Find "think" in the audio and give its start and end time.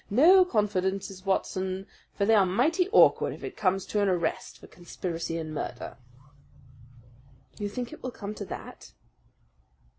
7.69-7.93